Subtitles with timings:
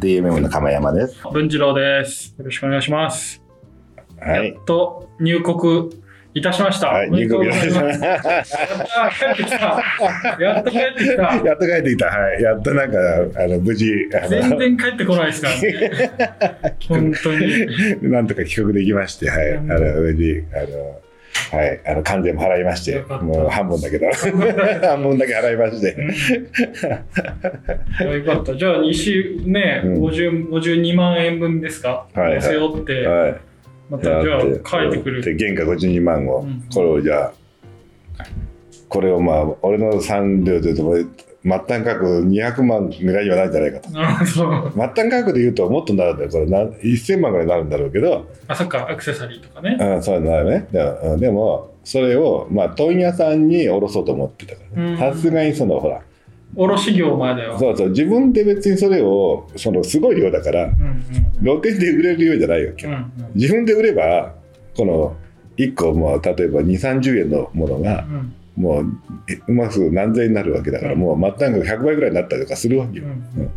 [0.00, 1.20] DMM の釜山です。
[1.30, 2.34] 文次郎です。
[2.38, 3.42] よろしくお願いします。
[4.18, 4.58] はいや。
[4.58, 5.90] っと入国
[6.32, 6.88] いたしました。
[6.88, 8.02] はい、おめでとうございます。
[8.02, 10.38] ややったー帰ってきた。
[10.40, 11.36] やっと帰ってきた。
[11.36, 12.06] っと帰ってきた。
[12.06, 12.42] はい。
[12.42, 12.98] やっとなんか、
[13.36, 16.10] あの、無事、あ全然帰ってこないですからね。
[16.88, 18.02] 本当に。
[18.02, 19.52] の、なんとか帰国できまして、はい。
[19.52, 21.00] あうんの、無事、あの、
[21.50, 24.06] はい、あの、関税も払いましてもう半分だけど、
[24.86, 25.96] 半分だけ払いまして、
[27.98, 28.10] うん。
[28.20, 28.56] よかった。
[28.56, 30.04] じゃあ、2週ね、うん。
[30.04, 32.42] 50 52万円分ですか、はいはい。
[32.42, 33.36] 背負って、はい。
[33.90, 34.46] またじゃあ帰
[34.88, 35.22] ってくる。
[35.22, 36.62] で原価52万を、うん。
[36.72, 37.32] これをじゃあ
[38.88, 40.84] これをまあ俺の産業でいうと
[41.42, 43.88] 末端価格200万ぐらいにはなるんじゃないかと。
[43.88, 46.30] 末端価格でいうともっとなるんだよ。
[46.30, 49.76] これな1000万ぐらいになるんだろうけど、あ、そっか、アクセサリーとかね。
[49.80, 50.66] うん、そういうのあるね。
[50.70, 56.02] ででもそれをまあ問屋さんに卸そうと思ってたからさすがにそのほら。
[56.56, 57.58] 卸業までは。
[57.58, 57.88] そうそう。
[57.90, 61.04] 自分で別にそれをそのすごい量だからうん
[61.42, 62.92] 露店で売れる量じゃないわけうん。
[62.92, 63.30] うよんうん。
[63.34, 64.34] 自分で売れば
[64.76, 65.16] この
[65.56, 68.84] 1個もう例えば2 3 0円のものがうんもう
[69.28, 70.98] えうます何千円になるわけだから、うん。
[71.00, 73.50] もう末端価格100倍ぐらいになったりとかするわけよ、うん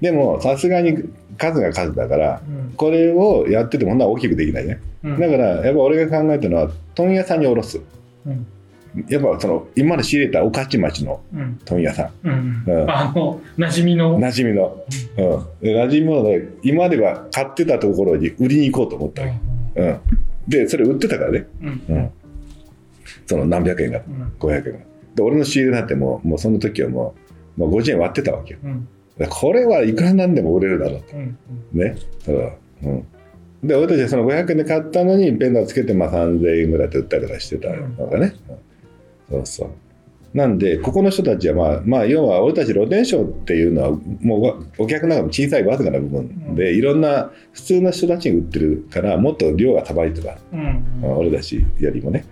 [0.00, 1.02] でもさすがに
[1.36, 2.72] 数が数だからうん。
[2.76, 4.80] これをやっててもそんな大きくできないね。
[5.02, 5.18] うん。
[5.18, 7.80] だからやっぱ俺が考えたのは問屋さんに卸す。
[8.24, 8.46] うん。
[9.08, 11.60] やっぱその今まで仕入れた御徒町のうん。
[11.64, 12.64] 問屋さうん。
[12.66, 12.90] うん。
[12.90, 14.18] あの馴染みの。
[14.18, 14.84] ん馴染みの、
[15.18, 19.28] うん、で馴染みので今までは買ってたところに売りに行こうと思ったわ
[19.74, 20.00] け、うん、
[20.46, 21.68] でそれ売ってたからね、うん。
[21.88, 22.10] うん、
[23.26, 24.32] その何百円がうん。
[24.38, 27.14] 500円で俺の仕入れなんてもうもうその時はも
[27.56, 28.60] う、もう50円割ってたわけよ。
[29.30, 31.16] これはいくらなんでも売れるだろうと。
[31.16, 31.38] うん
[31.72, 32.52] ねだから
[32.84, 32.88] う。
[32.94, 33.06] ん。
[33.64, 38.34] で俺たちはその500円で買ったのにペンダントつけてまあ3000円ぐらいで売ったりとかしてたのがね、
[39.30, 39.46] うん。
[39.46, 39.70] そうそう。
[40.36, 46.54] なんでここの人たちはまあまあ要は俺たち露天商っていうのはもうお客の中の小さいわずかな部分。
[46.54, 50.84] で、いろんな普通の人たちに売ってるからもっと量がたばいてた、うん。
[51.02, 51.16] うん。
[51.16, 52.26] 俺たちよりもね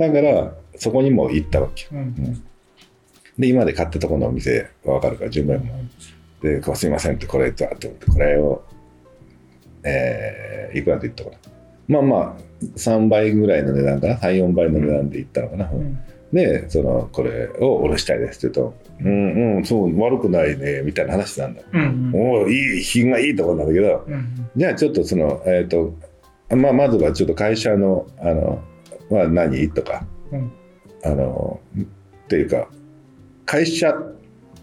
[0.00, 1.88] だからそこにも行ったわけよ。
[1.92, 2.14] うん。
[3.38, 5.24] で今まで買ったところのお店は分かるか？
[5.24, 5.66] ら順番も
[6.42, 8.62] でこうすいませんってこれとって思ってこれを
[9.84, 11.36] えーいくらで言ったかな？
[11.88, 12.40] まあまあ
[12.76, 15.98] 3倍ぐらいの値段かな？34倍の値段で言ったのかな、うん。
[16.32, 25.94] でそのこれをおろしたいですって言うと「うんうんそう悪くないね」みたいな話なんだ、うんおおいい品がいいところなんだけどうんじゃあちょっとそのえっ、と
[26.54, 28.62] まあまずはちょっと会社のあの
[29.10, 29.70] は何？
[29.70, 30.50] とか、うん。
[31.04, 31.82] あのっ
[32.28, 32.68] ていうか
[33.46, 33.94] 会社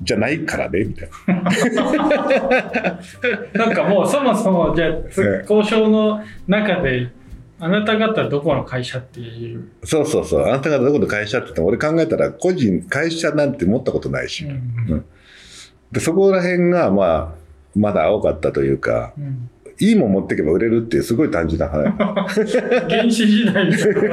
[0.03, 1.41] じゃないからねみたいな。
[3.53, 4.89] なんかもうそもそもじゃあ
[5.49, 7.09] 交渉の中で
[7.59, 10.45] あなた方どこの会社っていう、そうそうそう。
[10.45, 15.03] あなたがどこの会社って言っても俺考えたら個人会社なんて持ったことないし、うん。
[15.91, 17.33] でそこら辺がまあ
[17.75, 19.49] まだ青かったというかうん
[19.79, 21.85] いいもん持っていけば売れるっていうすごい単純な話。
[22.89, 24.03] 原始時代みたいな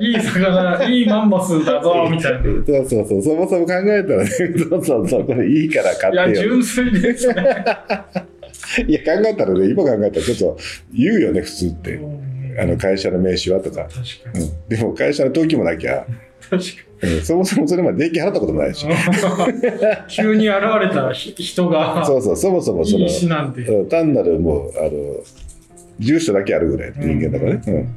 [0.00, 2.42] いい魚いいマンモスだぞみたいな。
[2.42, 3.22] そうそうそう。
[3.22, 6.42] そもそも考えたらねそうそうそうこれいいから買いやってよ。
[6.42, 7.34] 純粋ですね、
[8.88, 10.58] いや考えたらね今考えたらちょっと
[10.92, 11.94] 言うよね普通って。
[11.94, 12.34] うん。
[12.56, 14.00] あの会社の名刺はとか、確か
[14.32, 16.06] うにん、でも会社の登記もなきゃ、
[16.48, 16.62] 確か
[17.04, 17.22] うん。
[17.22, 18.86] そもそもそれまで税金払ったこともないし。
[18.86, 18.94] に
[20.08, 24.90] 急に現れたひ人がそうそうそもそもその単なるもうあの
[25.98, 27.88] 住所だけあるぐらいの人間だからね、うん。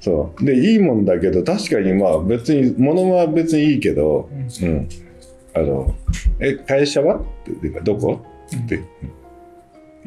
[0.00, 0.44] そう。
[0.44, 4.68] でいいもんだけど確かにまあ別に物は別にいいけど、うん。
[4.68, 4.88] うん、
[5.54, 5.94] あの
[6.40, 8.20] え会社はっていうかどこ？
[8.64, 8.84] って、うん。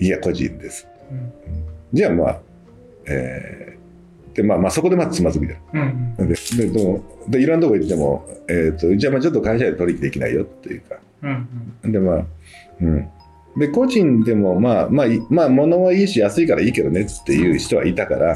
[0.06, 0.88] いや個人です。
[1.12, 1.32] うん。
[1.94, 2.40] じゃあまあ
[3.08, 3.85] えー
[4.36, 5.56] でまあまあそこでまずつまずきだ。
[5.74, 10.98] うんでででもでいろんなとこ行っても、えー、とじゃあまあちょっと会社で取引できないよっていうか。
[11.84, 12.26] うんでまあ
[12.82, 13.08] うん。
[13.58, 18.34] で個人でもまあまあいまあ物はいいし安いからいいけどねっていう人はいたから。
[18.34, 18.36] う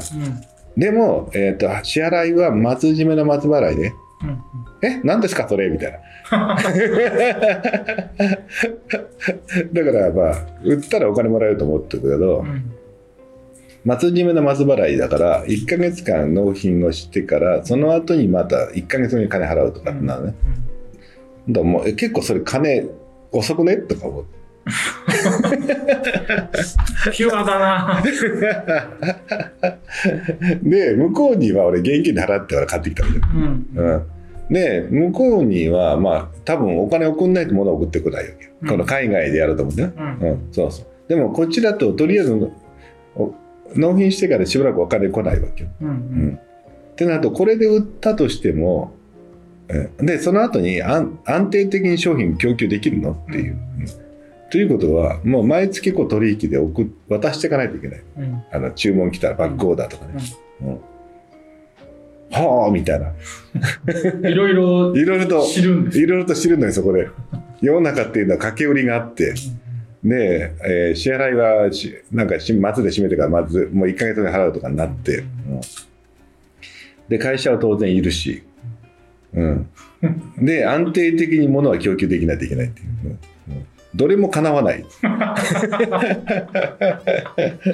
[0.80, 3.92] でも、えー、と支払いは末締めの末払いで。
[4.22, 4.38] うん。
[4.82, 5.68] え何ですかそれ？
[5.68, 5.98] みたいな。
[9.72, 12.72] だからまあ売ったらお金もらえると思ってるけど、うん
[13.84, 20.34] 末締めの末払いだから1ヶ月間納品をしてからその後にまた1ヶ月後に金払うとかなのね、
[21.48, 22.86] だからもうえ結構それ金
[23.32, 23.76] 遅くね？
[23.78, 24.40] とか思って
[27.12, 28.02] ピュアだな。
[30.62, 33.18] で向こうには俺現金で払ってから買ってきたわけ。
[33.18, 33.66] うん。
[33.74, 33.96] う
[34.50, 38.68] ん、で向こうにはまあ多分お金送んないと物を送ってこないわけよ、うん。
[38.68, 40.28] この海外でやると思ってね、うん。
[40.28, 40.86] うん、そうそう。
[41.08, 42.50] でもこっちだととりあえず
[43.16, 43.34] お
[43.74, 46.40] 納品してからしばらくお金来ないわけよ、うんうん、
[46.92, 48.92] ってなるとこれで売ったとしても
[49.68, 54.10] えでその後に安安定的に商品供給できるのっていう、うん
[54.50, 58.02] ということはもう毎月こう取引で送っ渡していかないといけない。
[58.18, 58.44] うん。
[58.52, 60.14] あの注文来たらバックオーダーとかね、
[60.62, 60.80] うん。
[62.32, 63.12] はあみたいな。
[64.28, 67.08] いろいろいろいろと知るんですいろいろと知るのよそこで。
[67.60, 69.34] 世の中っていうのは掛け売りがあって
[70.04, 75.26] で、えー支払いはしなんかし末で締めてからまずもう1か月で払うとかになって、うん。
[77.08, 78.42] で会社は当然いるし、
[79.34, 79.68] うん、
[80.40, 83.10] で安定的に物は供給できないといけないっていう、うん。
[83.10, 83.66] うん。
[83.94, 84.84] どれもかなわない。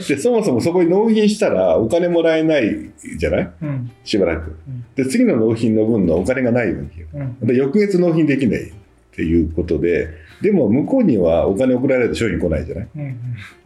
[0.08, 3.50] でそもそもそこに納品したらお金もらえないじゃない？
[3.62, 3.90] うん。
[4.02, 4.56] しばらく。
[4.96, 7.06] で次の納品の分のお金がないわけよ。
[7.14, 7.46] うん。
[7.46, 8.72] で翌月納品できない
[9.16, 10.10] っていうことで
[10.42, 12.88] でも向こうにはお金送られると商品来ないじゃない？
[12.94, 13.16] うんうん。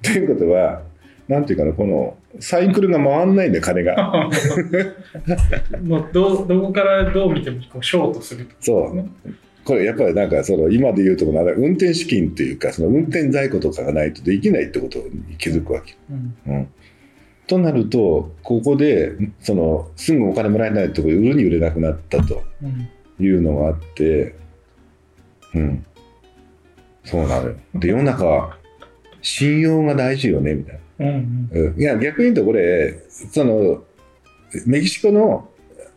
[0.00, 0.82] ということは
[1.26, 4.31] なんていうかなこのサイクルが回んないんだよ金が。
[5.82, 9.05] もうどうどこからどう見てもこうショートするとそう。
[9.64, 16.55] これやっぱりなんかその今で言うとこの運転資金っていうかその運転在庫とかがないとできないってことに気づくわけ、うん。
[16.55, 16.69] うん、
[17.49, 22.88] となるとここでそのすぐお金もらえないところ売るに売れなくなったとうん。
[23.25, 24.32] いうのがあって、うん、
[27.05, 27.56] そうなのよ。
[27.75, 28.56] で、世の中は
[29.23, 31.61] 信用が大事よね、みたいうんうんな。
[31.70, 33.82] うんいや、逆に言うと、これ、その、
[34.67, 35.49] メキシコの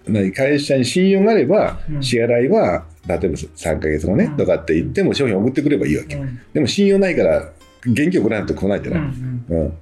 [0.07, 6.15] 何会社に信用があれば、うん支払いは、例えば3ヶ月後ね、うんとかって言っても商品送ってくればいいわけ。
[6.15, 7.51] うんでも信用ないから、
[7.85, 9.01] 現金送らないと来ないじゃうない。
[9.03, 9.73] んう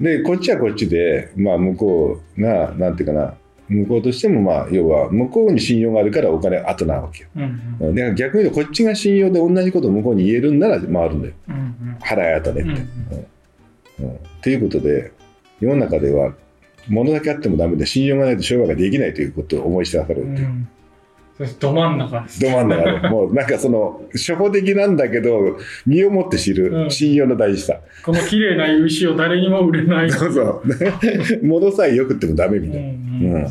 [0.00, 3.34] ん、でこっちはこっちで、まあ、向こうがなんていうかな
[3.70, 7.28] 向こうとしてもまあ要は向こうに信用があるからお金後なわけよ。
[7.36, 7.94] うんうん。
[7.94, 11.34] だから逆に言うとこっちが信用で同じことを向こうに言えるんなら回るんだよ。
[11.48, 11.96] うんうん。
[12.00, 14.10] 払い後ねって、うんうん。
[14.10, 14.14] うん。
[14.16, 15.12] っていうことで
[15.60, 16.34] 世の中では
[16.88, 20.46] 物だけあってもダメで信用がないと商売ができないということを思い知らされるっていう。
[20.46, 20.68] うん。
[21.58, 22.40] ど真ん中です。
[22.40, 25.56] ど真ん中で もうなんかその初歩的なんだけど
[25.86, 26.84] 身をもって知うん。
[26.84, 30.10] る信用の大事さ、この綺麗な融資を誰にも売れない。
[30.10, 30.62] そうそう。
[31.46, 33.46] 物さえよくってもダメみうたいな、んうん。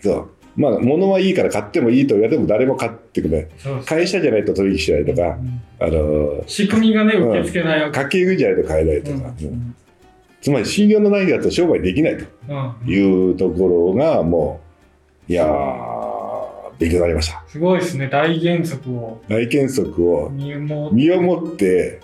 [0.00, 0.30] そう。
[0.56, 5.60] まあ物はいいから買ってもいいと言われても誰も買ってくれない会社じゃないと取引しないとかう、ん。
[5.80, 8.00] あの仕組みがね受け付けないわけ。
[8.02, 9.20] 家計売じゃないと買えないとうん。
[9.20, 9.74] か、うん。
[10.40, 12.24] つまり信用のないやつは商売できないと。
[12.84, 12.90] うん。
[12.92, 14.60] いうところがも
[15.28, 17.42] ういやー勉強になりました。
[17.48, 18.08] すごいですね。
[18.08, 19.22] 大原則を。
[19.28, 22.00] 大原則を身をもって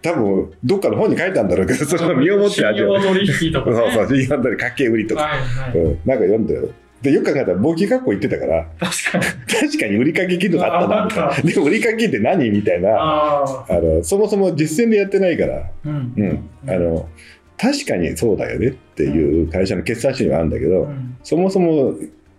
[0.00, 3.76] 多分どっかの本に書いたんだろうけどその身をもって信味わう用取引とかね。
[3.76, 5.40] そうそう信用取り家計売りとか、はい。
[5.40, 6.68] はいうん、なんか読んだよ
[7.02, 8.66] でよく考えたら簿記学校行ってたから。
[8.80, 9.24] 確かに。
[9.70, 11.04] 確かに売りかけ金とかあったな。
[11.04, 12.90] みたいなでも売りかけ金って何みたいな。
[12.90, 15.62] あのそもそも実践でやってないから。
[15.84, 16.12] うん。
[16.16, 17.08] うん、あの
[17.56, 21.16] 確かにそうだよねっていう会社の決算書にはあるんだけど、うん。
[21.22, 21.94] そもそも、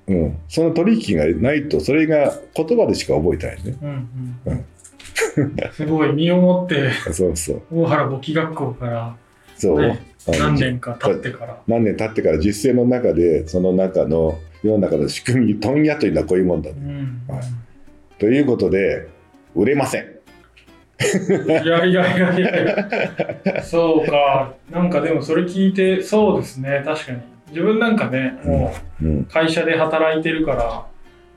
[0.07, 3.75] うん、その取引がないとそれが言葉でしか覚えてないね。
[3.81, 3.91] うんう
[4.47, 4.65] うんん
[5.74, 7.62] すごい身をもってそうそう。
[7.71, 9.16] 大原簿記学校から
[9.56, 11.57] そう、何年か経ってから。
[11.68, 17.44] 何年経ってから実践の中でその中の世の中の仕組み問屋というのはこういうもんだうんはい。
[18.19, 19.07] ということで
[19.56, 20.06] 売れません。
[21.01, 23.63] いやいやいやいや。
[23.63, 24.54] そうか。
[24.69, 26.81] なんかでもそれ聞いてそうですね。
[26.86, 27.19] 確かに。
[27.50, 29.19] 自分なんかねもうん。
[29.21, 30.86] う会社で働いてるから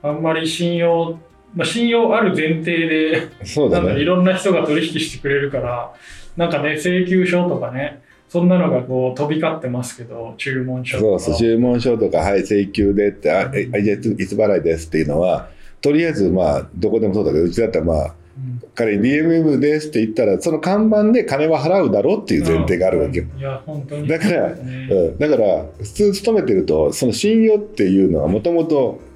[0.02, 1.18] あんまり信用
[1.54, 5.92] まあ、信用ある前提でそうだなんかいねろんな人が取引してくれるから
[6.36, 11.20] なんかね請求書とかねそんなのがこう飛び交ってますけど注文書とか。
[11.20, 15.50] そうそう注文書とかはい請求でってあえいついつ払いですっていうのは
[15.82, 18.62] とりあえずまあどこでもそうだけどうちだったらまあうん。
[18.74, 24.08] 彼に DMM ですって言ったらその看板で金は払うだろうっていう前提があるわけよ、いや本当に。
[24.08, 29.11] だからうん、だから普通勤めてるとその信用っていうのはもともと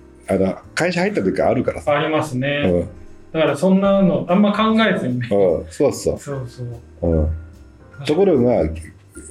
[0.75, 2.41] 会社入った時あるからさ、ありますうん。
[2.41, 2.87] ね、
[3.33, 5.29] だからそんなのあんま考えずにね。
[5.31, 7.11] うん、そうそそうそう。
[7.11, 8.69] う、うん、ところが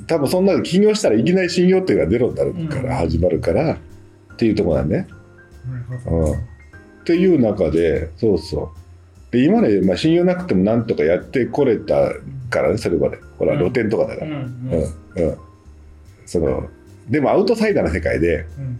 [0.08, 2.86] 多分そんなの起業したらいきなり信用っていうのがゼロになるかうん。
[2.86, 3.78] ら始まるから、っ
[4.38, 5.08] ていうところなんね、
[6.08, 6.36] うん、っ
[7.06, 8.72] ていう中でそうそ
[9.32, 9.32] う。
[9.32, 12.14] で今まで、まあ、信用なくてもなんとかやってこれた
[12.50, 13.18] からねそれまで。
[13.38, 13.60] ほらうん。
[13.60, 14.72] 露店とかだから、うんうん。
[14.72, 15.30] うん。
[15.30, 15.38] うん、
[16.26, 16.70] その
[17.10, 18.80] でもアウトサイダーの世界でうん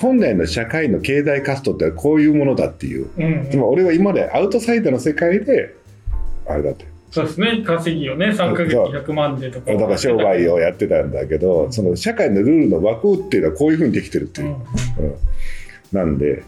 [0.00, 3.10] 本来の社会の経済活動ってこういうものだっていう。
[3.16, 5.74] うんつまり俺は今までアウトサイダーの世界で
[6.46, 6.86] あれだって。
[7.10, 7.62] そうですね。
[7.64, 8.92] 稼ぎをね3ヶ月そう。
[8.92, 9.72] 100万でとか。
[9.72, 14.44] だから商売をやってたんだけどその社会のルールの枠っていうのはこういうふうにできてるってう。
[14.44, 15.14] んいう、うん。
[15.92, 16.42] なんで、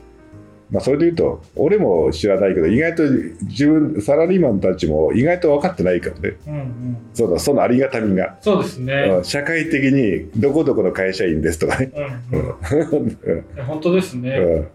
[0.71, 3.03] まあ、それで言うと俺も知らないけど意外と
[3.43, 6.37] 自分サラリーマンたちも意外と分かってないからね。
[6.47, 6.97] うんうん。
[7.13, 8.93] そのそのありがたみが、そうですね。
[9.17, 11.93] うん社会的にどこどこの会社員ですとかね、
[12.33, 13.65] うんうん。
[13.65, 14.31] 本当ですね。
[14.31, 14.69] うん、ま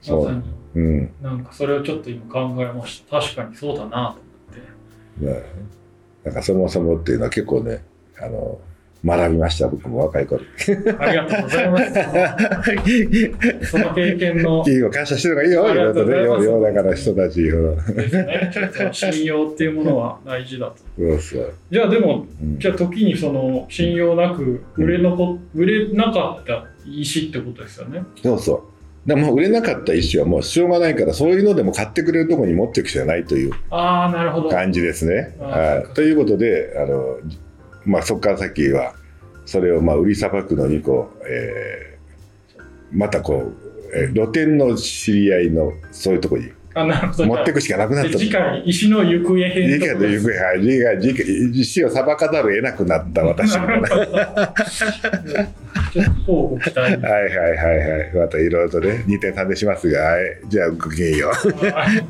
[0.00, 0.38] そさに。
[0.74, 3.20] う、うん、なんかそれをちょっと今考えました。
[3.20, 4.16] 確かにそうだな
[5.20, 5.48] と思って。
[5.48, 5.74] うん
[6.24, 7.84] なんかそもそもっていうのは結構ね
[8.18, 8.58] あの
[9.04, 10.42] 学びました僕も若い頃。
[10.98, 11.92] ありがとうございます。
[13.70, 14.64] その経験の。
[14.66, 15.70] いいよ感謝してるのがいいよ。
[15.70, 17.50] いろいろね世の中の人たちね、
[18.92, 20.76] 信用っていうものは大事だと。
[20.98, 22.58] そうそう、じゃあでも、うん。
[22.58, 28.02] じゃあ時にその信用なく売れ残、売れなかった石ってことですよね。
[28.22, 29.08] そうそう。
[29.08, 34.48] でもう売れなかった石はもうしょうがないからそういうのでも買ってくれるところに持っていくしかないというああ、なるほど。
[34.48, 35.36] 感じですね。
[35.40, 35.58] あーそうか。
[35.58, 35.86] はい。
[35.94, 37.18] ということであの、
[37.86, 38.94] まあ、そこから先は
[39.46, 41.94] それをまあ売りさばくのにこう、えー
[42.92, 43.54] またこう、
[43.96, 46.52] えー露店の知り合いのそういうところに。
[46.76, 50.36] 持っていくしかなくなったで次回、石の行方編次回という回。
[50.38, 53.74] はい次回次回石をさばかざるを得なくなった私もね。
[53.74, 54.08] はいは
[57.08, 61.30] いはいはいまたいろいろとね2点3点しますが、はい、じゃあごきげんよう。
[61.66, 62.04] は い